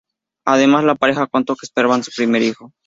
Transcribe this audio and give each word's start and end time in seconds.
Además 0.47 0.83
la 0.83 0.95
pareja 0.95 1.27
contó 1.27 1.55
que 1.55 1.67
esperaban 1.67 2.01
su 2.03 2.09
primer 2.15 2.41
hijo. 2.41 2.71